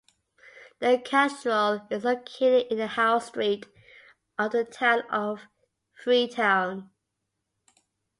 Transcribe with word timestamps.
The 0.79 0.97
cathedral 1.05 1.85
is 1.91 2.03
located 2.03 2.71
in 2.71 2.79
the 2.79 2.87
Howe 2.87 3.19
street 3.19 3.67
of 4.35 4.51
the 4.51 4.65
town 4.65 5.03
of 5.11 5.41
Freetown. 5.93 6.89